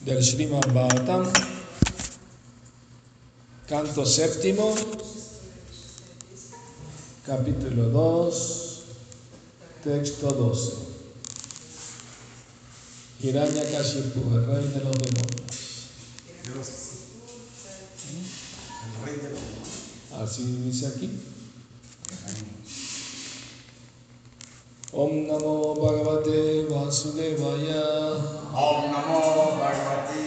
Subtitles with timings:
[0.00, 1.30] del Srimad Bhagavatam,
[3.68, 4.74] canto séptimo,
[7.26, 8.82] capítulo 2,
[9.84, 10.72] texto 12.
[13.22, 15.88] Hiranyakashipu, el rey de los demonios.
[18.86, 21.29] El rey de los Así dice aquí.
[25.00, 27.68] ओम नमो भगवते वासुदेवाय।
[28.64, 30.22] ओम नमो भगवते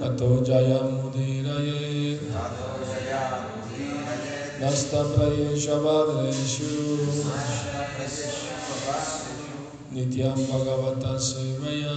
[0.00, 2.20] ततो जयमुदीरये।
[4.62, 5.76] नस्तप्रयेषु
[9.94, 11.96] नित्यं भगवतसेवया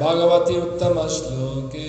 [0.00, 1.88] भगवति उत्तमश्लोके।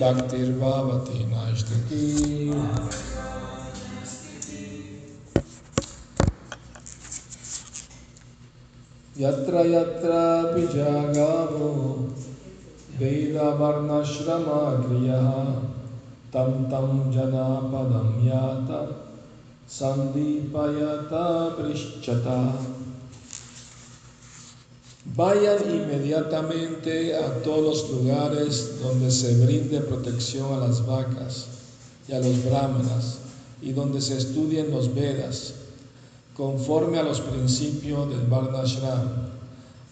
[0.00, 3.07] भक्तिर्भवति नास्ति।
[10.54, 12.06] Pijagavo
[12.98, 15.62] Veda Varnashrama Kriyaha
[16.30, 18.94] Tam tam janapadam yata
[19.68, 22.52] Sandipayata Prishchata.
[25.16, 31.48] Vayan inmediatamente a todos los lugares donde se brinde protección a las vacas
[32.08, 33.18] y a los brahmanas
[33.62, 35.54] y donde se estudien los Vedas
[36.38, 39.08] conforme a los principios del Varnashram.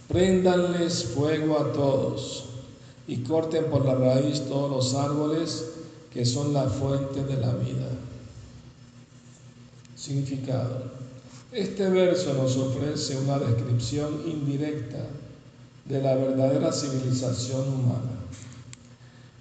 [0.06, 2.44] Préndanles fuego a todos
[3.08, 5.72] y corten por la raíz todos los árboles
[6.12, 7.88] que son la fuente de la vida.
[9.96, 10.84] Significado.
[11.50, 15.04] Este verso nos ofrece una descripción indirecta
[15.84, 18.20] de la verdadera civilización humana.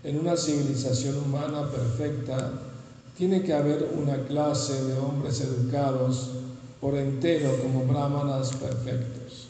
[0.03, 2.51] En una civilización humana perfecta
[3.15, 6.31] tiene que haber una clase de hombres educados
[6.81, 9.47] por entero como brahmanas perfectos.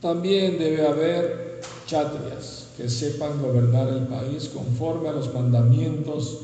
[0.00, 6.40] También debe haber chatrias que sepan gobernar el país conforme a los mandamientos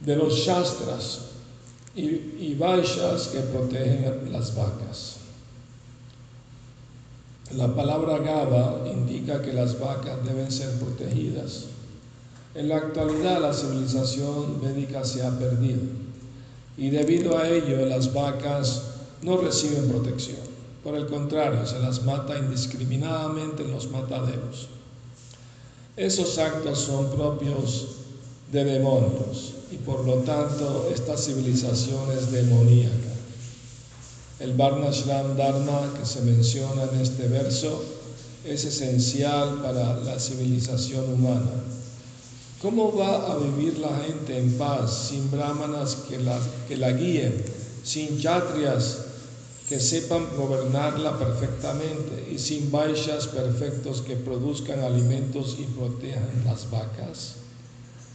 [0.00, 1.20] de los shastras
[1.94, 5.16] y, y vaishas que protegen las vacas.
[7.56, 11.66] La palabra gaba indica que las vacas deben ser protegidas.
[12.54, 16.03] En la actualidad la civilización védica se ha perdido
[16.76, 18.82] y debido a ello las vacas
[19.22, 20.54] no reciben protección.
[20.82, 24.68] Por el contrario, se las mata indiscriminadamente en los mataderos.
[25.96, 27.86] Esos actos son propios
[28.52, 33.14] de demonios y por lo tanto esta civilización es demoníaca.
[34.40, 37.82] El Varnashram Dharma que se menciona en este verso
[38.44, 41.50] es esencial para la civilización humana.
[42.64, 47.44] ¿Cómo va a vivir la gente en paz sin brahmanas que la, que la guíen,
[47.82, 49.02] sin chatrias
[49.68, 57.34] que sepan gobernarla perfectamente y sin vaishas perfectos que produzcan alimentos y protejan las vacas?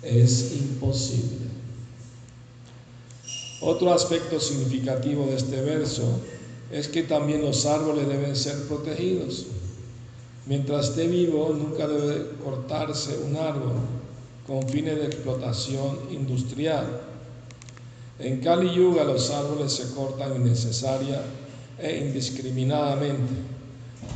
[0.02, 1.46] Es imposible.
[3.62, 6.22] Otro aspecto significativo de este verso
[6.72, 9.46] es que también los árboles deben ser protegidos.
[10.48, 13.99] Mientras esté vivo, nunca debe cortarse un árbol
[14.50, 17.02] con fines de explotación industrial.
[18.18, 21.22] En Kali Yuga los árboles se cortan innecesaria
[21.78, 23.32] e indiscriminadamente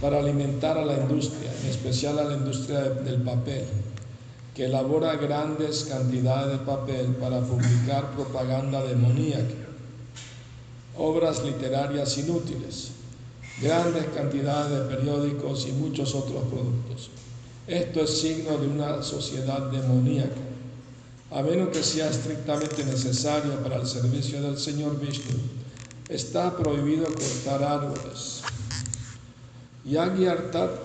[0.02, 3.64] para alimentar a la industria, en especial a la industria del papel,
[4.56, 9.54] que elabora grandes cantidades de papel para publicar propaganda demoníaca,
[10.98, 12.90] obras literarias inútiles,
[13.62, 17.12] grandes cantidades de periódicos y muchos otros productos.
[17.68, 20.36] Esto es signo de una sociedad demoníaca,
[21.32, 25.40] a menos que sea estrictamente necesario para el servicio del Señor Vishnu.
[26.10, 28.42] Está prohibido cortar árboles.
[29.86, 30.84] Yagi artat.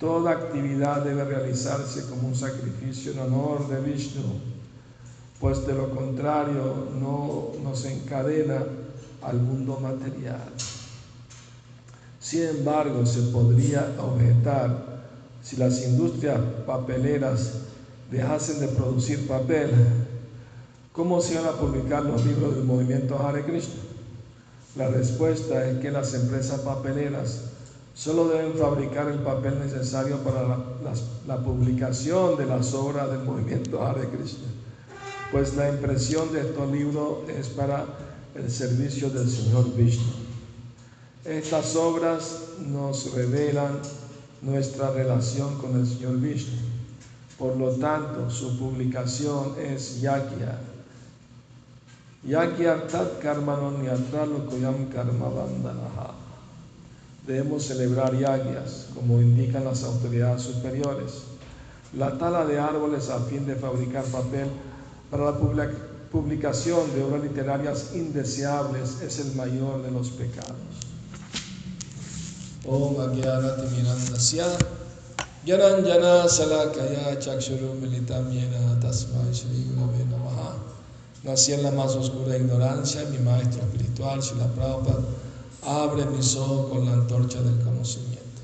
[0.00, 4.40] Toda actividad debe realizarse como un sacrificio en honor de Vishnu,
[5.38, 8.64] pues de lo contrario no nos encadena
[9.20, 10.50] al mundo material.
[12.30, 15.02] Sin embargo, se podría objetar
[15.42, 17.54] si las industrias papeleras
[18.08, 19.72] dejasen de producir papel,
[20.92, 23.80] ¿Cómo se van a publicar los libros del movimiento Hare Krishna?
[24.76, 27.46] La respuesta es que las empresas papeleras
[27.94, 30.58] solo deben fabricar el papel necesario para la,
[31.26, 34.46] la publicación de las obras del movimiento Hare Krishna,
[35.32, 37.86] pues la impresión de estos libros es para
[38.36, 40.19] el servicio del Señor Vishnu.
[41.24, 43.78] Estas obras nos revelan
[44.40, 46.56] nuestra relación con el Señor Vishnu.
[47.38, 50.58] Por lo tanto, su publicación es Yakya.
[52.24, 53.84] Yakya tat karmanon
[54.48, 56.14] koyam karma bandanaha.
[57.26, 61.24] Debemos celebrar yagyas, como indican las autoridades superiores.
[61.92, 64.48] La tala de árboles a fin de fabricar papel
[65.10, 65.38] para la
[66.10, 70.89] publicación de obras literarias indeseables es el mayor de los pecados.
[76.28, 80.54] Salakaya Chakshuru Militam Yena Tasmai Shri Gurave Namaha
[81.24, 85.02] Nací en la más oscura ignorancia, mi maestro espiritual, Shila Prabhupada,
[85.66, 88.40] abre mis ojos con la antorcha del conocimiento.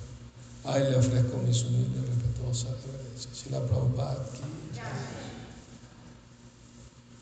[0.64, 3.32] Ahí le ofrezco mis humildes y respetuosas reverencias.
[3.32, 4.26] Shila Prabhupada.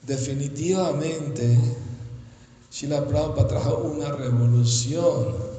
[0.03, 1.57] Definitivamente,
[2.73, 5.54] Shila Prabhupada trajo una revolución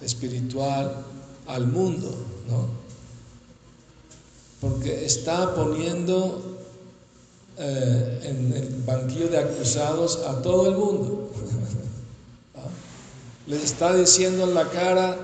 [0.00, 1.04] espiritual
[1.46, 2.14] al mundo,
[2.48, 2.68] ¿no?
[4.60, 6.58] Porque está poniendo
[7.56, 11.30] eh, en el banquillo de acusados a todo el mundo.
[13.46, 15.16] Les está diciendo en la cara,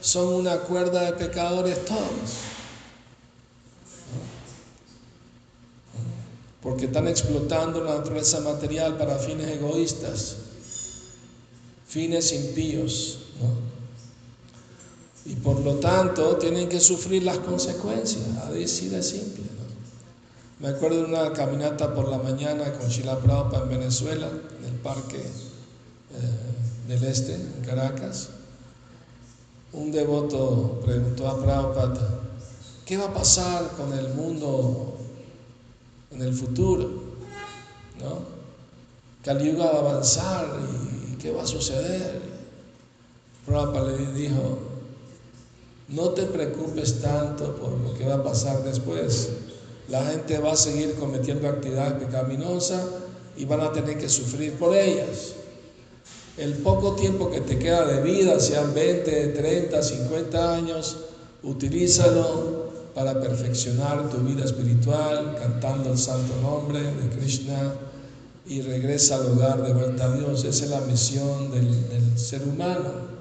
[0.00, 2.48] son una cuerda de pecadores todos.
[6.62, 10.36] Porque están explotando la naturaleza material para fines egoístas,
[11.86, 13.18] fines impíos.
[13.40, 13.67] ¿no?
[15.28, 19.44] Y por lo tanto tienen que sufrir las consecuencias, así de simple.
[20.58, 24.26] Me acuerdo de una caminata por la mañana con Sheila Prabhupada en Venezuela,
[24.58, 28.30] en el Parque eh, del Este, en Caracas.
[29.72, 32.20] Un devoto preguntó a Prabhupada,
[32.86, 34.96] ¿qué va a pasar con el mundo
[36.10, 36.90] en el futuro?
[38.00, 38.38] ¿No?
[39.26, 40.46] Va a avanzar
[41.12, 42.22] y ¿qué va a suceder?
[43.44, 44.67] Prabhupada le dijo,
[45.88, 49.30] no te preocupes tanto por lo que va a pasar después.
[49.88, 52.82] La gente va a seguir cometiendo actividades pecaminosas
[53.36, 55.32] y van a tener que sufrir por ellas.
[56.36, 60.96] El poco tiempo que te queda de vida, sean 20, 30, 50 años,
[61.42, 67.72] utilízalo para perfeccionar tu vida espiritual, cantando el santo nombre de Krishna
[68.46, 70.44] y regresa al hogar de vuelta a Dios.
[70.44, 73.17] Esa es la misión del, del ser humano.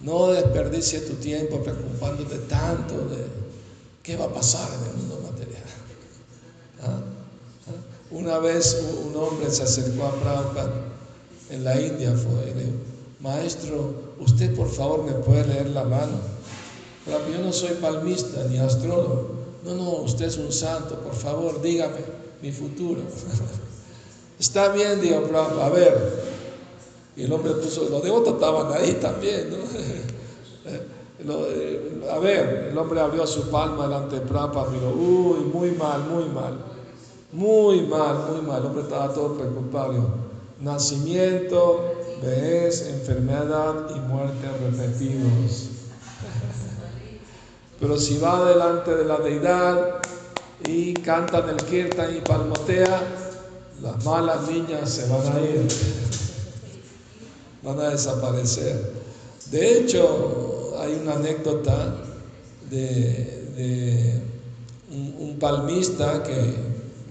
[0.00, 3.26] No desperdicie tu tiempo preocupándote tanto de
[4.02, 5.62] qué va a pasar en el mundo material.
[6.82, 7.00] ¿Ah?
[7.66, 7.72] ¿Ah?
[8.10, 10.72] Una vez un hombre se acercó a Prabhupada
[11.50, 12.76] en la India fue, y le dijo,
[13.20, 16.20] maestro, usted por favor me puede leer la mano.
[17.04, 19.36] Pero yo no soy palmista ni astrólogo.
[19.64, 21.98] No, no, usted es un santo, por favor, dígame
[22.40, 23.00] mi futuro.
[24.38, 26.27] Está bien, dijo Prabhupada, a ver,
[27.18, 29.56] y el hombre puso, los devotos estaban ahí también, ¿no?
[31.20, 36.04] Eh, a ver, el hombre abrió su palma delante de Prabhupada, miró, uy, muy mal,
[36.04, 36.54] muy mal,
[37.32, 38.60] muy mal, muy mal.
[38.60, 40.10] El hombre estaba todo preocupado.
[40.60, 45.70] Nacimiento, vejez, enfermedad y muerte repetidos.
[47.80, 50.00] Pero si va delante de la deidad
[50.66, 53.02] y canta en el kirtan y palmotea,
[53.82, 55.68] las malas niñas se van a ir
[57.62, 58.92] van a desaparecer.
[59.50, 61.96] De hecho, hay una anécdota
[62.70, 64.22] de,
[64.90, 66.54] un, palmista que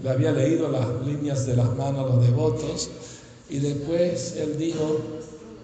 [0.02, 2.90] le había leído las líneas de las manos a los devotos
[3.48, 4.98] y después él dijo,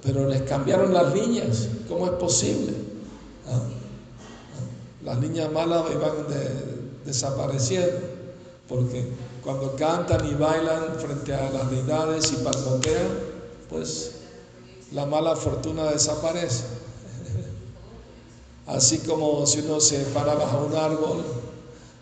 [0.02, 2.72] pero les cambiaron las líneas, ¿cómo es posible?
[3.46, 6.12] Ah, ah, las líneas malas iban
[7.04, 7.98] desapareciendo,
[8.66, 9.04] porque
[9.42, 13.08] cuando cantan y bailan frente a las deidades y palmotean,
[13.68, 14.13] pues
[14.94, 16.64] la mala fortuna desaparece.
[18.66, 21.22] Así como si uno se para bajo un árbol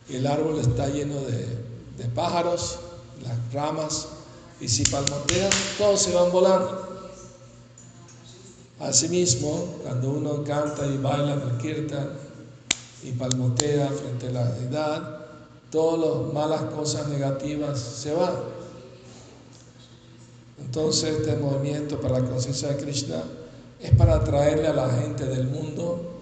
[0.09, 1.63] y el árbol está lleno de,
[2.15, 2.79] pájaros,
[3.23, 4.09] las ramas,
[4.61, 7.11] y si palmotean, todos se van volando.
[8.81, 12.11] Asimismo, cuando uno canta y baila en el kirtan
[13.05, 15.21] y palmotea frente a la deidad,
[15.71, 18.62] todas las malas cosas negativas se van.
[20.65, 23.23] Entonces este movimiento para la conciencia de Krishna
[23.81, 26.21] es para traerle a la gente del mundo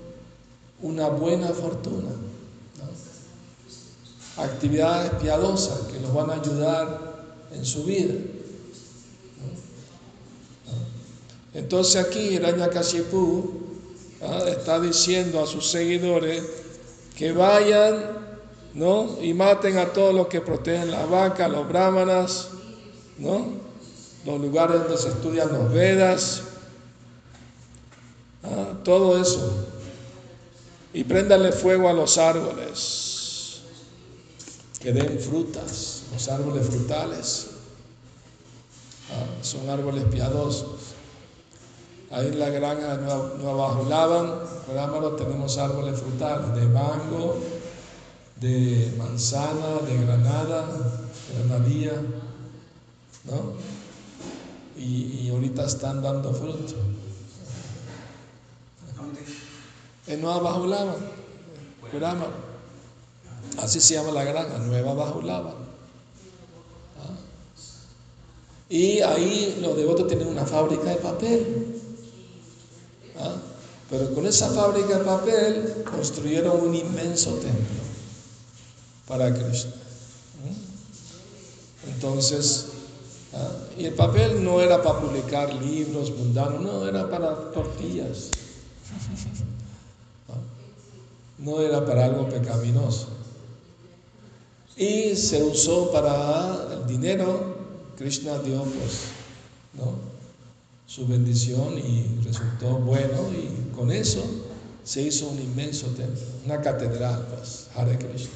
[0.82, 2.08] una buena fortuna.
[4.36, 7.00] Actividades piadosas que los van a ayudar
[7.52, 8.14] en su vida.
[11.52, 13.50] Entonces aquí Hiranyakashipu
[14.22, 14.44] ¿ah?
[14.48, 16.42] está diciendo a sus seguidores
[17.16, 18.20] que vayan
[18.72, 19.18] ¿no?
[19.20, 22.48] y maten a todos los que protegen las vacas, los brahmanas,
[23.18, 23.69] ¿no?
[24.24, 26.42] Los lugares donde se estudian los Vedas,
[28.44, 28.74] ¿ah?
[28.84, 29.66] todo eso.
[30.92, 33.60] Y préndanle fuego a los árboles
[34.80, 37.46] que den frutas, los árboles frutales.
[39.12, 39.42] ¿ah?
[39.42, 40.90] Son árboles piadosos.
[42.10, 43.06] Ahí en la granja de
[43.38, 44.40] Nueva Julaban,
[45.16, 47.38] tenemos árboles frutales de mango,
[48.40, 50.66] de manzana, de granada,
[51.36, 51.92] granadilla,
[53.24, 53.79] ¿no?
[54.80, 56.74] Y, ahorita están dando fruto.
[60.06, 60.96] En Nueva Bajulaba,
[63.58, 65.50] Así se llama la granja, Nueva Bajulaba.
[65.50, 67.14] ¿Ah?
[68.70, 71.82] Y ahí los devotos tienen una fábrica de papel.
[73.18, 73.36] ¿Ah?
[73.90, 77.82] Pero con esa fábrica de papel construyeron un inmenso templo
[79.06, 79.72] para Krishna.
[80.42, 81.90] ¿Mm?
[81.90, 82.69] Entonces,
[83.34, 83.52] ¿ah?
[83.78, 88.30] y el papel no era para publicar libros mundanos, no, era para tortillas.
[90.28, 90.34] ¿Ah?
[91.38, 93.08] No era para algo pecaminoso.
[94.76, 97.56] Y se usó para el dinero,
[97.96, 99.08] Krishna dio pues,
[100.86, 104.24] su bendición y resultó bueno y con eso
[104.82, 108.30] se hizo un inmenso templo, una catedral, pues, Hare Krishna.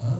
[0.00, 0.18] ¿Ah?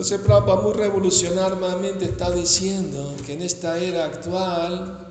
[0.00, 5.08] Entonces Prabhupada muy revolucionariamente está diciendo que en esta era actual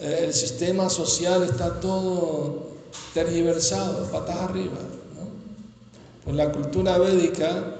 [0.00, 2.68] eh, el sistema social está todo
[3.12, 4.78] tergiversado, patas arriba.
[5.14, 6.24] ¿no?
[6.24, 7.76] Por la cultura védica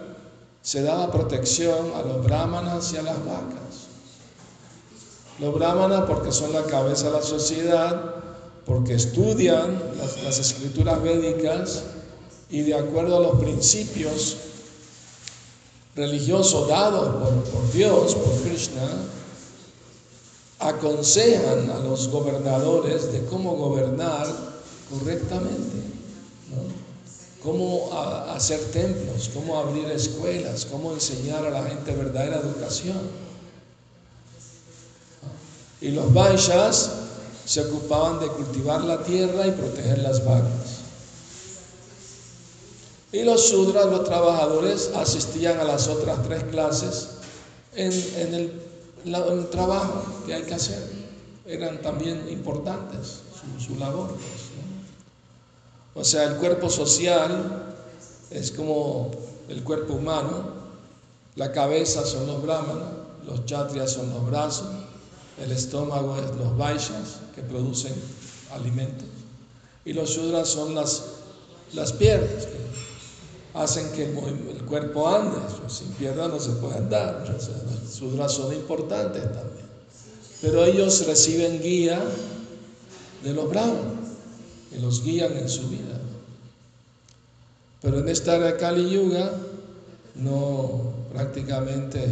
[0.60, 3.88] se daba protección a los brahmanas y a las vacas.
[5.38, 8.16] Los brahmanas porque son la cabeza de la sociedad,
[8.66, 11.84] porque estudian las, escrituras védicas
[12.50, 14.36] y de acuerdo a los principios
[15.94, 17.08] religiosos dados
[17.50, 18.88] por, Dios, por Krishna,
[20.58, 24.26] aconsejan a los gobernadores de cómo gobernar
[24.90, 25.76] correctamente,
[27.42, 27.90] cómo
[28.30, 33.28] hacer templos, cómo abrir escuelas, cómo enseñar a la gente verdadera educación.
[35.80, 36.90] Y los Vaishyas
[37.44, 40.77] se ocupaban de cultivar la tierra y proteger las vacas.
[43.12, 47.08] Y los Sudras, los trabajadores, asistían a las otras tres clases
[47.74, 50.82] en, el, trabajo que hay que hacer.
[51.46, 53.20] Eran también importantes
[53.58, 54.08] su, labor.
[55.94, 57.74] Pues, o sea, el cuerpo social
[58.30, 59.10] es como
[59.48, 60.58] el cuerpo humano,
[61.34, 62.92] la cabeza son los brahmanas,
[63.26, 64.68] los chatrias son los brazos,
[65.42, 67.94] el estómago es los vaishas que producen
[68.52, 69.08] alimentos
[69.84, 71.04] y los sudras son las,
[71.72, 72.46] las piernas
[73.54, 75.38] hacen que el, cuerpo ande.
[75.68, 77.24] Sin piernas no se puede andar.
[77.90, 79.66] sudras son importantes también.
[80.40, 82.00] Pero ellos reciben guía
[83.24, 84.08] de los brahmanas
[84.76, 85.98] y los guían en su vida.
[87.80, 89.32] Pero en esta Kali Yuga
[90.14, 92.04] no prácticamente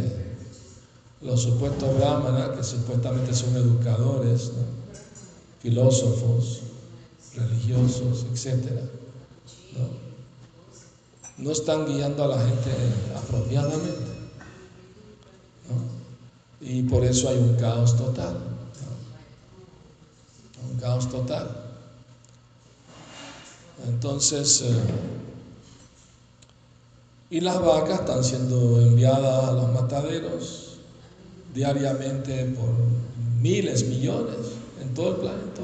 [1.21, 4.51] los supuestos brahmanas, que supuestamente son educadores,
[5.61, 6.61] filósofos,
[7.35, 8.71] religiosos, etc.,
[9.73, 10.06] ¿no?
[11.45, 12.71] Están guiando a la gente
[13.15, 14.17] apropiadamente.
[16.61, 18.37] Y por eso hay un caos total.
[20.71, 21.49] Un caos total.
[23.87, 24.73] Entonces, eh,
[27.29, 30.77] y las vacas están siendo enviadas a los mataderos
[31.53, 32.69] diariamente por
[33.41, 34.37] miles, millones,
[34.81, 35.61] en todo el planeta.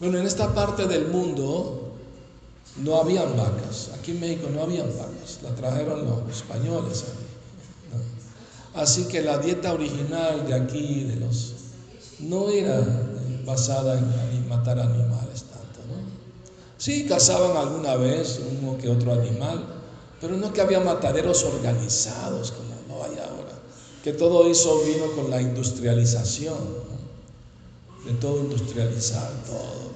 [0.00, 1.85] Bueno, en esta parte del mundo
[2.76, 3.90] no habían vacas.
[3.98, 5.40] Aquí en México no habían vacas.
[5.42, 7.04] La trajeron los españoles.
[8.74, 11.54] Así que la dieta original de aquí, de los,
[12.20, 12.80] no era
[13.46, 15.80] basada en matar animales tanto.
[15.88, 16.02] ¿no?
[16.76, 19.64] Sí, cazaban alguna vez uno que otro animal,
[20.20, 23.46] pero no que había mataderos organizados como no hay ahora
[24.06, 26.56] que todo eso vino con la industrialización,
[28.04, 29.95] de todo industrializar, todo.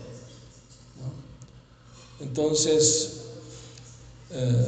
[2.20, 3.22] Entonces,
[4.30, 4.66] eh,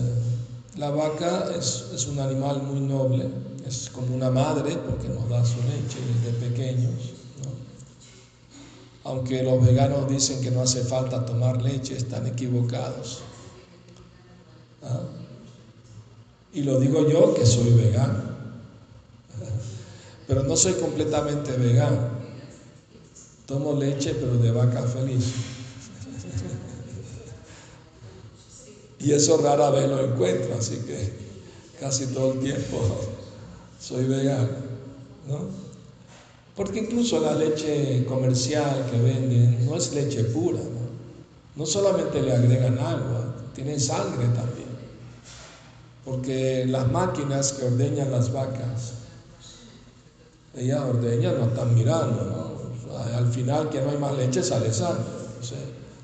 [0.76, 3.28] la vaca es, un animal muy noble,
[3.66, 7.12] es como una madre porque nos da su leche desde pequeños.
[9.04, 13.20] Aunque los veganos dicen que no hace falta tomar leche, están equivocados.
[14.82, 15.02] ¿Ah?
[16.54, 18.22] Y lo digo yo que soy vegano.
[20.26, 22.22] Pero no soy completamente vegano.
[23.46, 25.24] Tomo leche, pero de vaca feliz.
[29.02, 31.12] Y eso rara vez lo encuentro, así que
[31.80, 32.78] casi todo el tiempo
[33.80, 34.48] soy vegano.
[35.28, 35.38] ¿no?
[36.56, 40.60] Porque incluso la leche comercial que venden no es leche pura.
[41.56, 41.66] ¿no?
[41.66, 44.72] solamente le agregan agua, tiene sangre también.
[46.04, 48.92] Porque las máquinas que ordeñan las vacas,
[50.56, 52.52] ellas ordeñan, no están mirando, ¿no?
[53.16, 55.04] al final que no hay más leche sale sangre.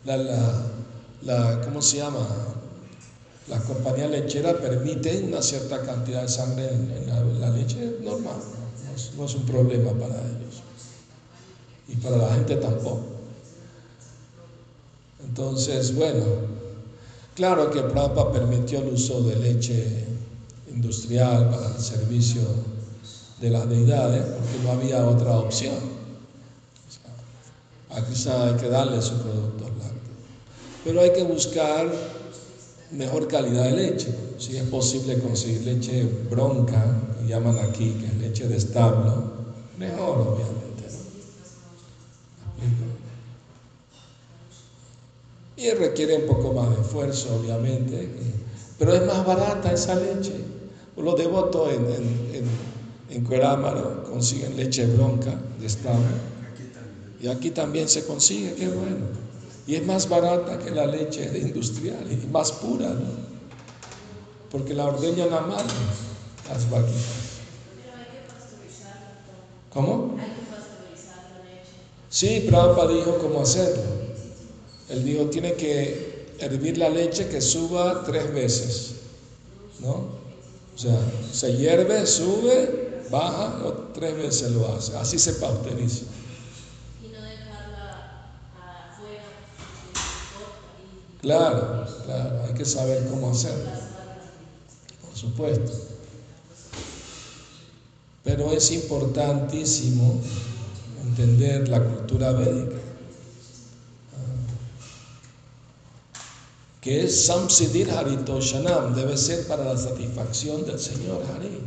[0.05, 2.27] la, ¿Cómo se llama?
[3.49, 8.37] Las compañías lecheras permiten una cierta cantidad de sangre en, la, leche normal,
[9.17, 10.63] no es un problema para ellos.
[11.89, 13.19] Y para la gente tampoco.
[15.27, 16.25] Entonces, bueno,
[17.35, 20.05] claro que Prabhupada permitió el uso de leche
[20.71, 22.43] industrial para el servicio
[23.41, 25.99] de las deidades porque no había otra opción.
[27.91, 29.65] a Krishna hay que darle su producto
[30.85, 31.91] Pero hay que buscar
[32.93, 34.15] mejor calidad de leche.
[34.39, 36.85] Si es posible conseguir leche bronca,
[37.19, 39.33] que llaman aquí, que es leche de establo,
[39.77, 40.69] mejor obviamente.
[45.57, 48.09] Y requiere un poco más de esfuerzo, obviamente,
[48.79, 50.35] pero es más barata esa leche.
[50.97, 51.87] Los devotos en,
[52.35, 52.45] en,
[53.11, 53.25] en,
[54.05, 56.01] consiguen leche bronca de establo.
[57.21, 59.28] Y aquí también se consigue, qué bueno.
[59.69, 63.29] Y es más barata que la leche industrial y más pura, ¿no?
[64.51, 65.69] Porque la ordeñan a mano
[66.49, 67.39] las vaquitas.
[69.71, 70.17] ¿Cómo?
[70.19, 71.73] Hay que pasteurizar la leche.
[72.09, 73.83] Sí, Prabhupada dijo cómo hacerlo.
[74.89, 78.95] Él dijo, tiene que hervir la leche que suba tres veces,
[79.81, 79.91] ¿no?
[80.75, 80.99] O sea,
[81.31, 83.59] se hierve, sube, baja,
[83.93, 84.97] tres veces lo hace.
[84.97, 86.05] Así se pasteuriza.
[87.05, 89.25] Y no dejarla afuera.
[91.21, 93.71] Claro, claro, hay que saber cómo hacerlo.
[95.03, 95.73] Por supuesto.
[98.25, 100.21] Pero es importantísimo
[101.03, 102.77] entender la cultura védica.
[106.81, 111.61] que es Samsidir Haritoshanam, debe ser para la satisfacción del Señor Hari.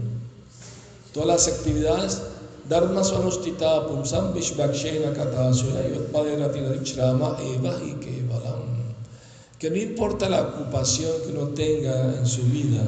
[1.13, 2.21] Todas las actividades,
[2.67, 8.20] Dharma Swanustita Pumsam Vishvakshena Katasura Yotpaderatiratichrama Eva y Kevalam.
[9.61, 12.81] Que no importa la ocupación que uno tenga en su vida,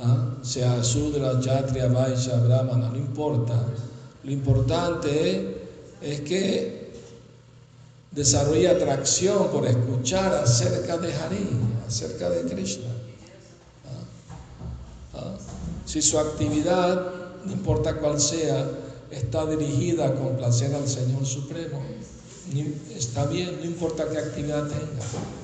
[0.00, 0.36] ¿ah?
[0.42, 3.54] sea Sudra, Yatria, Vaisha, Brahmana, no importa.
[4.22, 5.56] Lo importante
[6.02, 6.92] es que
[8.10, 11.48] desarrolla atracción por escuchar acerca de Hari,
[11.88, 12.90] acerca de Krishna.
[13.86, 15.18] ¿Ah?
[15.18, 15.38] ¿Ah?
[15.86, 17.10] Si su actividad,
[17.46, 18.68] no importa cuál sea,
[19.10, 21.80] está dirigida a complacer al Señor Supremo,
[22.94, 25.39] está bien, no importa qué actividad tenga.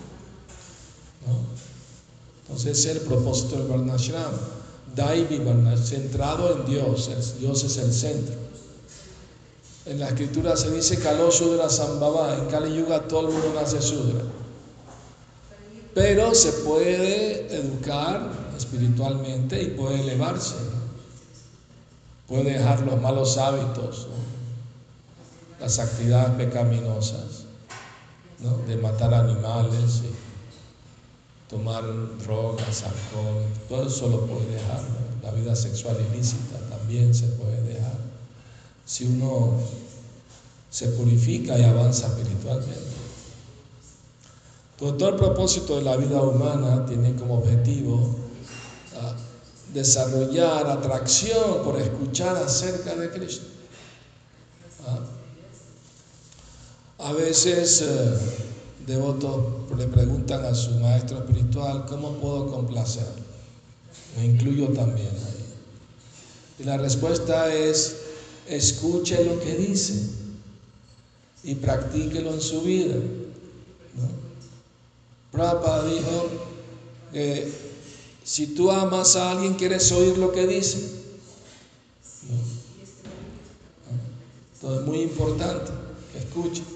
[2.42, 4.32] Entonces ese es el propósito del Varnashram.
[4.94, 8.34] Daivi Varnashram, centrado en Dios, Dios es el centro.
[9.86, 13.80] En la escritura se dice Kalo Sudra Sambhava, en Kali Yuga todo el mundo nace
[13.80, 14.20] Sudra.
[15.94, 20.56] Pero se puede educar espiritualmente y puede elevarse.
[22.26, 24.08] Puede dejar los malos hábitos,
[25.60, 27.44] las actividades pecaminosas,
[28.66, 30.02] de matar animales,
[31.48, 31.84] tomar
[32.18, 34.82] drogas, alcohol, todo eso lo puede dejar.
[35.22, 37.96] La vida sexual ilícita también se puede dejar
[38.84, 39.54] si uno
[40.70, 42.96] se purifica y avanza espiritualmente.
[44.78, 48.14] Todo, el propósito de la vida humana tiene como objetivo
[49.00, 49.16] ah,
[49.72, 53.46] desarrollar atracción por escuchar acerca de Cristo.
[54.86, 55.00] Ah,
[56.98, 58.18] a veces eh,
[58.86, 59.36] devotos
[59.76, 63.06] le preguntan a su maestro espiritual, ¿cómo puedo complacer?
[64.16, 65.44] Me incluyo también ahí.
[66.60, 67.96] Y la respuesta es,
[68.48, 69.94] escuche lo que dice
[71.42, 72.94] y practíquelo en su vida.
[72.94, 74.08] ¿no?
[75.32, 76.28] Prabhupada dijo
[77.12, 77.52] que
[78.24, 80.78] si tú amas a alguien, quieres oír lo que dice.
[84.54, 85.70] Entonces es muy importante
[86.12, 86.75] que escuche.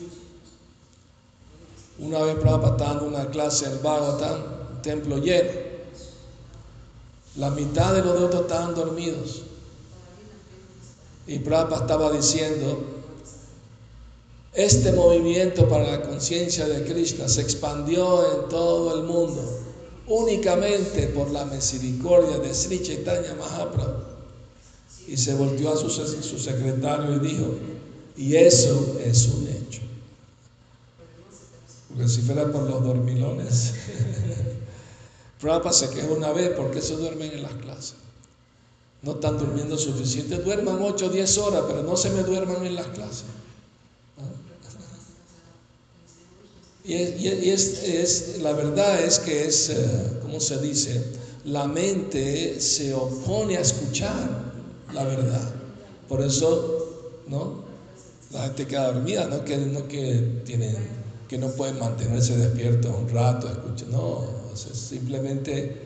[2.00, 5.50] Una vez Prabhupada estaba dando una clase en Bhagavatam, templo lleno.
[7.36, 9.42] La mitad de los otros estaban dormidos.
[11.26, 12.84] Y Prabhupada estaba diciendo,
[14.54, 19.42] este movimiento para la conciencia de Krishna se expandió en todo el mundo.
[20.10, 24.02] únicamente por la misericordia de Sri Chaitanya Mahaprabhu.
[25.06, 25.88] Y se volvió a su
[26.38, 27.54] secretario y dijo,
[28.16, 29.80] y eso es un hecho.
[32.24, 33.74] Fuera por los dormilones,
[35.40, 37.94] Prabhupada se quejó una vez porque se duermen en las clases.
[39.03, 40.37] No están durmiendo suficiente.
[40.37, 43.24] Duerman 8 o 10 horas, pero no se me duerman en las clases.
[46.85, 46.94] Y,
[47.50, 51.03] es, la verdad es que es, eh, ¿cómo se dice?
[51.44, 54.53] La mente se opone a escuchar
[54.92, 55.55] la verdad.
[56.09, 57.62] Por eso, ¿no?
[58.33, 60.76] La gente queda dormida, no que no, que tienen,
[61.30, 63.92] que no pueden mantenerse despiertos un rato, escuchen.
[63.92, 64.24] No,
[64.56, 65.80] simplemente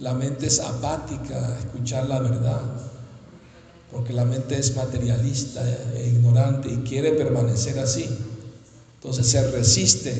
[0.00, 2.60] la mente es apática a escuchar la verdad,
[3.90, 8.06] porque la mente es materialista e ignorante y quiere permanecer así.
[8.96, 10.12] Entonces se resiste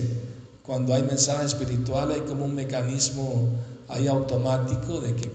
[0.63, 3.51] cuando hay mensaje espiritual, hay como un mecanismo
[3.89, 5.31] ahí automático de que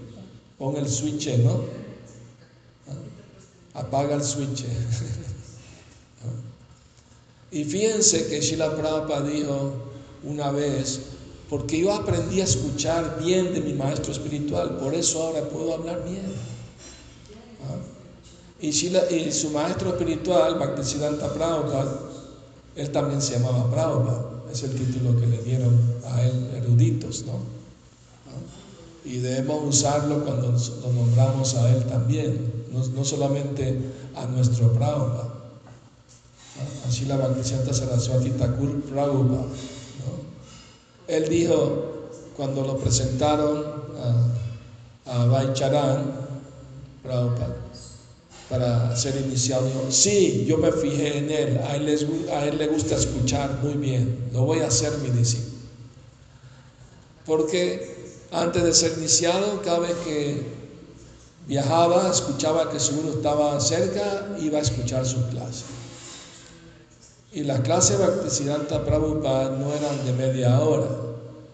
[0.58, 1.62] pon el switch, ¿no?
[3.76, 4.66] Apaga el switch.
[7.52, 9.74] Y fíjense que Shila Prabhupada dijo
[10.24, 11.02] una vez,
[11.50, 16.04] porque yo aprendí a escuchar bien de mi maestro espiritual, por eso ahora puedo hablar
[16.06, 16.32] bien.
[18.62, 22.00] Y, y, su maestro espiritual, Bhaktisiddhanta Prabhupada,
[22.76, 27.40] él también se llamaba Prabhupada, es el título que le dieron a él, eruditos, ¿no?
[29.04, 33.78] Y debemos usarlo cuando lo nombramos a él también, no, no solamente
[34.16, 35.31] a nuestro Prabhupada.
[36.88, 39.46] Así la Bhaktisiddhanta Saraswati Thakur Prabhupada.
[41.08, 43.66] Él dijo, cuando lo presentaron
[45.06, 46.12] a, a Baicharan
[47.04, 47.58] Prabhupada,
[48.50, 52.68] para ser iniciado, dijo, sí, yo me fijé en él, a él, a él le
[52.68, 55.52] gusta escuchar muy bien, lo voy a hacer mi discípulo.
[57.26, 60.46] Porque antes de ser iniciado, cada vez que
[61.48, 65.64] viajaba, escuchaba que su guru estaba cerca, iba a escuchar su clase.
[67.34, 70.90] Y las clases de Bhaktisiddhanta Prabhupada no eran de media hora,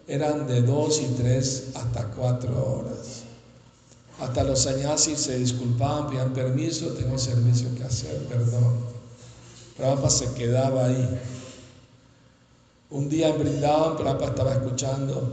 [0.07, 3.23] eran de dos y tres hasta cuatro horas.
[4.19, 8.75] Hasta los sannyasis se disculpaban, pedían permiso, tengo servicio que hacer, perdón.
[9.77, 11.19] Prabhupada se quedaba ahí.
[12.89, 15.31] Un día en Brindavan, Prabhupada estaba escuchando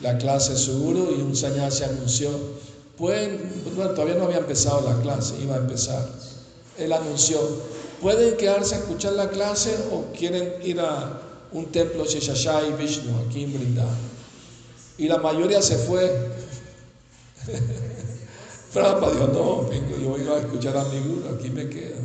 [0.00, 2.30] la clase seguro y un sannyasi anunció,
[2.96, 6.08] pueden, bueno, todavía no había empezado la clase, iba a empezar.
[6.78, 7.40] Él anunció,
[8.02, 11.20] pueden quedarse a escuchar la clase o quieren ir a
[11.52, 13.96] un templo Sheshashai Vishnu aquí en Brindavan.
[14.98, 16.30] Y la mayoría se fue.
[18.72, 22.00] Prabhupada dijo, no, vengo, yo voy a escuchar a mi guru, aquí me quedo.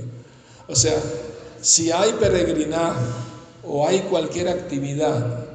[0.68, 1.02] O sea,
[1.62, 3.06] si hay peregrinaje
[3.64, 5.46] o hay cualquier actividad,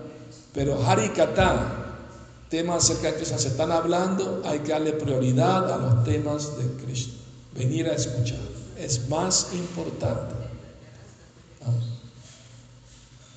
[0.55, 1.99] pero Harikata,
[2.49, 6.83] temas acerca de Krishna se están hablando, hay que darle prioridad a los temas de
[6.83, 7.15] Krishna.
[7.55, 10.35] Venir a escuchar es más importante.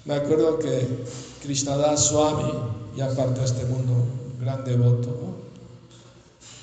[0.05, 0.87] Me acuerdo que
[1.41, 2.51] Krishnadas Swami,
[2.95, 4.05] ya parte de este mundo,
[4.39, 5.35] gran devoto,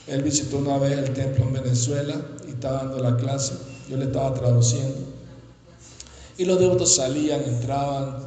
[0.07, 2.15] él visitó una vez el templo en Venezuela
[2.47, 3.55] y estaba dando la clase,
[3.89, 4.97] yo le estaba traduciendo.
[6.39, 8.19] Y los devotos salían, entraban,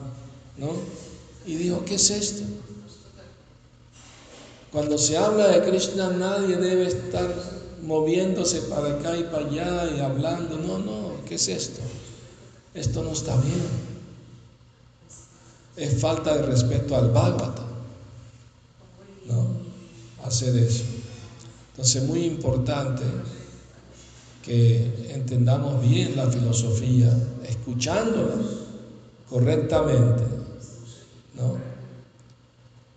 [0.58, 0.72] ¿no?
[1.46, 2.44] Y dijo, ¿qué es esto?
[4.72, 7.34] Cuando se habla de Krishna nadie debe estar
[7.86, 10.58] moviéndose para acá y para allá y hablando.
[10.58, 11.82] No, no, ¿qué es esto?
[12.74, 13.96] Esto no está bien.
[15.78, 17.66] Es falta de respeto al Bhagavata.
[19.28, 19.48] ¿No?
[20.24, 20.84] Hacer eso.
[21.72, 23.04] Entonces, muy importante
[24.44, 27.12] que entendamos bien la filosofía,
[27.44, 28.36] escuchándola
[29.30, 30.24] correctamente,
[31.34, 31.58] ¿no?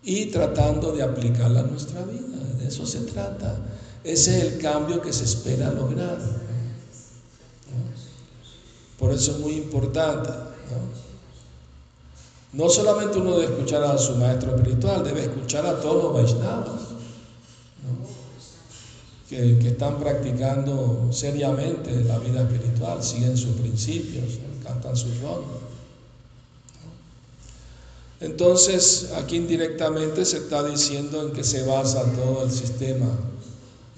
[0.02, 2.38] Y tratando de aplicarla a nuestra vida.
[2.58, 3.58] De eso se trata.
[4.08, 6.18] Ese es el cambio que se espera lograr.
[8.98, 10.30] Por eso es muy importante.
[12.54, 12.70] ¿no?
[12.70, 16.80] solamente uno debe escuchar a su maestro espiritual, debe escuchar a todos los Vaishnavas
[19.28, 25.60] que, están practicando seriamente la vida espiritual, siguen sus principios, cantan sus rondas.
[28.20, 33.27] Entonces, aquí indirectamente se está diciendo en que se basa todo el sistema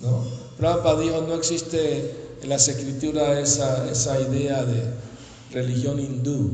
[0.00, 0.24] ¿no?
[0.56, 4.82] Prabhupada dijo, no existe en las escrituras esa, esa idea de
[5.52, 6.50] religión hindú.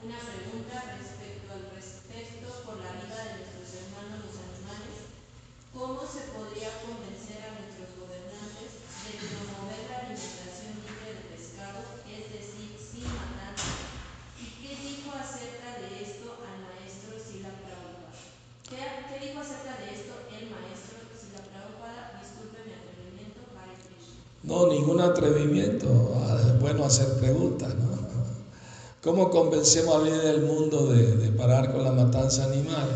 [0.00, 5.12] Una pregunta respecto al respeto por la vida de nuestros hermanos los animales.
[5.76, 12.32] ¿Cómo se podría convencer a nuestros gobernantes de promover la alimentación libre de pescado, es
[12.32, 13.76] decir, sin matanza?
[14.40, 18.16] ¿Y qué dijo acerca de esto al maestro Sila Prabhupada?
[18.72, 18.80] ¿Qué,
[19.20, 22.16] dijo acerca de esto el maestro Sila Prabhupada?
[22.16, 23.76] Disculpe mi atrevimiento, Hare.
[24.48, 25.92] No, ningún atrevimiento.
[26.56, 27.76] Bueno hacer preguntas.
[29.02, 32.86] ¿Cómo convencemos al líder del mundo de, de parar con la matanza animal?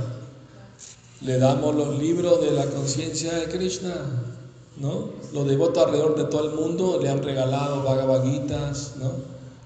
[1.22, 3.94] Le damos los libros de la conciencia de Krishna,
[4.76, 5.08] ¿no?
[5.32, 9.12] Los devotos alrededor de todo el mundo le han regalado Bhagavad Gitas, ¿no?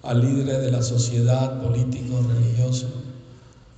[0.04, 2.90] A líderes de la sociedad, políticos, religiosos,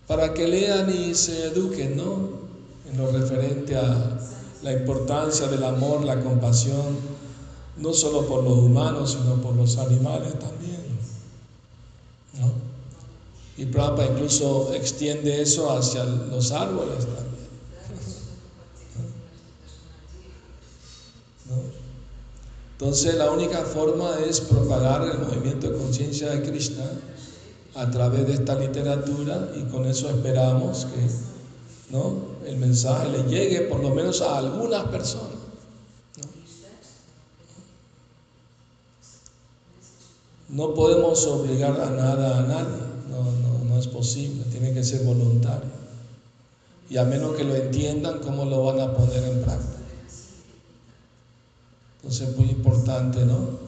[0.06, 2.40] para que lean y se eduquen, ¿no?
[2.90, 4.20] En lo referente a
[4.62, 6.98] la importancia del amor, la compasión,
[7.78, 10.79] no solo por los humanos, sino por los animales también.
[12.38, 12.70] ¿No?
[13.56, 17.26] Y Prabhupada incluso extiende eso hacia los árboles también.
[21.48, 21.56] ¿no?
[22.72, 26.84] Entonces la única forma es propagar el movimiento de conciencia de Krishna
[27.74, 32.30] a través de esta literatura y con eso esperamos que ¿no?
[32.46, 35.29] el mensaje le llegue por lo menos a algunas personas.
[40.50, 45.04] No podemos obligar a nada a nadie, no, no, no es posible, tiene que ser
[45.04, 45.70] voluntario.
[46.88, 49.78] Y a menos que lo entiendan, ¿cómo lo van a poner en práctica?
[51.96, 53.60] Entonces es muy importante, ¿no?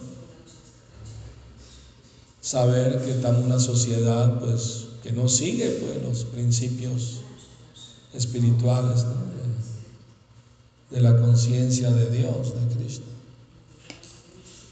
[2.40, 7.20] Saber que estamos en una sociedad pues, que no sigue pues, los principios
[8.12, 9.14] espirituales ¿no?
[10.90, 13.06] de, de la conciencia de Dios, de Cristo.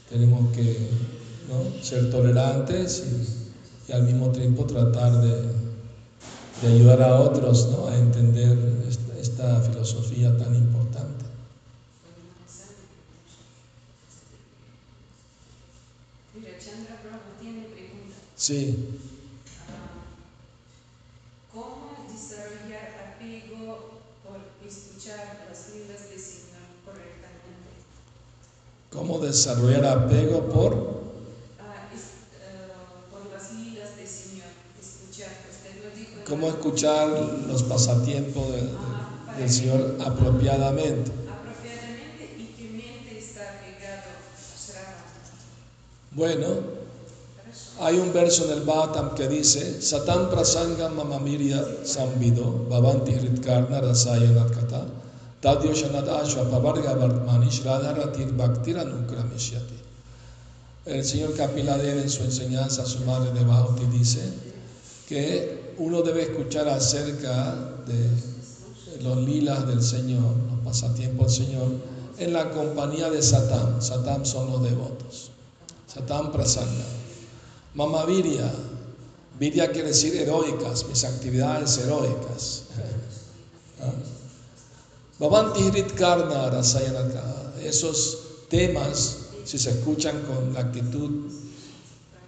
[0.09, 0.89] Tenemos que
[1.47, 1.83] ¿no?
[1.83, 5.51] ser tolerantes y, y, al mismo tiempo tratar de,
[6.61, 7.87] de ayudar a otros ¿no?
[7.87, 11.31] a entender esta, esta, filosofía tan importante.
[18.41, 18.75] Sí.
[21.53, 27.69] ¿Cómo desarrollar apego por escuchar las vidas del Señor correctamente?
[28.89, 30.73] ¿Cómo desarrollar apego por?
[31.59, 32.01] Ah, es,
[32.41, 34.49] uh, por las vidas del Señor,
[34.81, 35.29] escuchar.
[35.47, 36.20] Usted lo dijo.
[36.31, 37.09] ¿Cómo escuchar
[37.45, 41.11] los pasatiempos de, de, del Señor apropiadamente?
[41.27, 43.59] Apropiadamente y mente está.
[46.11, 46.47] Bueno,
[47.81, 54.51] hay un verso en el Bhattam que dice, Satan prasanga mamamirya sambido, bhavanti hritkarna rasayanat
[54.55, 54.85] kata,
[55.41, 59.75] tadyoshanat ashva pavarga vartmani shradharatir bhaktir anukramishyati.
[60.85, 64.50] El señor Kapiladeva en su enseñanza a su madre de Bhakti dice
[65.11, 67.53] que uno debe escuchar acerca
[67.85, 71.67] de los lilas del Señor, los pasatiempos del Señor,
[72.17, 73.81] en la compañía de Satán.
[73.81, 75.31] Satán son los devotos.
[75.85, 76.85] Satán prasanga.
[77.73, 78.49] Mama Virya.
[79.37, 82.63] Virya quiere decir heroicas, mis actividades heroicas.
[85.19, 87.51] Bhavanti Hrit Karna Rasayanaka.
[87.61, 91.29] Esos temas, si se escuchan con la actitud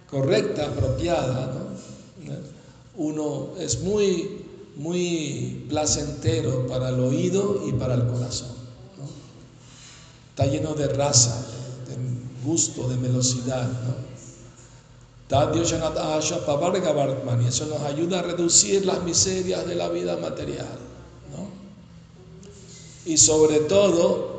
[0.06, 2.53] correcta, apropiada, ¿no?
[2.96, 4.44] Uno es muy,
[4.76, 8.54] muy placentero para el oído y para el corazón.
[10.30, 11.46] Está lleno de raza,
[11.88, 11.96] de
[12.44, 13.68] gusto, de velocidad.
[13.68, 14.04] ¿no?
[17.48, 20.78] Eso nos ayuda a reducir las miserias de la vida material.
[23.06, 24.34] Y sobre todo.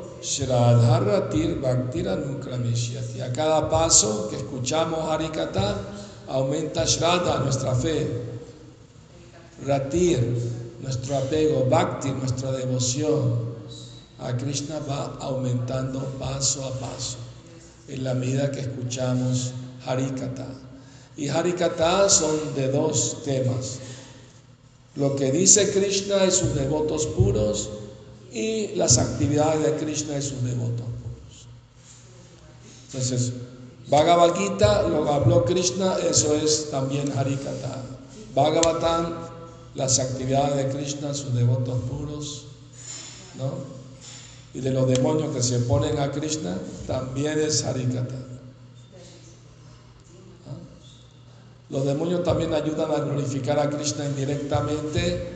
[3.22, 5.76] A cada paso que escuchamos Harikata,
[6.28, 8.35] aumenta Shraddha, nuestra fe.
[9.64, 10.20] Ratir,
[10.82, 11.64] nuestro apego.
[11.70, 13.56] Bhakti, nuestra devoción
[14.18, 17.18] a Krishna va aumentando paso a paso
[17.88, 19.52] en la medida que escuchamos
[19.84, 20.46] Harikata.
[21.16, 23.78] Y Harikata son de dos temas.
[24.96, 27.70] Lo que dice Krishna y sus devotos puros
[28.32, 31.46] y las actividades de Krishna y sus devotos puros.
[32.86, 33.32] Entonces,
[33.88, 37.82] Bhagavad Gita, lo que habló Krishna, eso es también Harikata.
[38.34, 39.25] Bhagavatam,
[39.76, 42.46] las actividades de Krishna, sus devotos puros,
[43.36, 43.76] ¿no?
[44.54, 48.14] Y de los demonios que se oponen a Krishna, también es Harikata.
[50.46, 50.56] ¿Ah?
[51.68, 55.28] Los demonios también ayudan a glorificar a Krishna indirectamente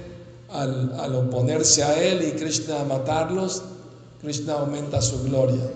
[0.48, 3.62] al, al, oponerse a él y Krishna a matarlos.
[4.22, 5.70] Krishna aumenta su gloria.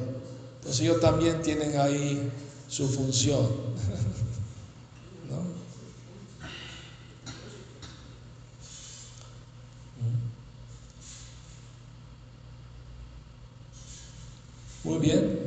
[0.60, 2.30] Entonces ellos también tienen ahí
[2.68, 3.46] su función.
[14.84, 15.40] Muy bien.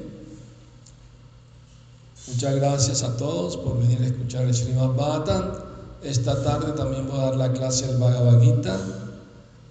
[2.27, 5.53] Muchas gracias a todos por venir a escuchar el Srimad Bhattan.
[6.01, 8.79] Esta tarde también voy a dar la clase del Bhagavad Gita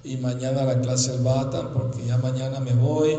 [0.05, 3.17] y mañana la clase del Bhattan porque ya mañana me voy,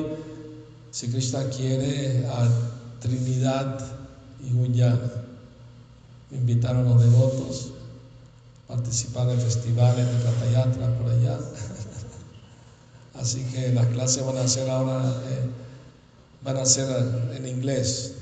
[0.92, 2.48] si Krishna quiere, a
[3.02, 3.86] Trinidad
[4.42, 5.12] y Guyana.
[6.32, 7.74] Me invitaron los devotos
[8.64, 11.40] a participar en festivales de Ratayatra por allá.
[13.20, 15.04] Así que las clases van a ser ahora...
[15.28, 15.67] Eh,
[16.44, 16.88] van a ser
[17.36, 18.14] en inglés.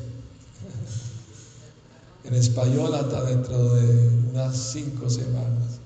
[2.24, 5.80] En español hasta dentro de unas cinco semanas,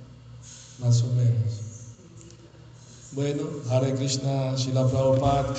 [0.79, 1.69] más o menos.
[3.11, 5.53] Bueno, Hare Krishna, Shila Prabhupada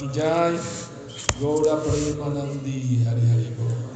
[1.41, 3.90] Gaura Premanandi, Hare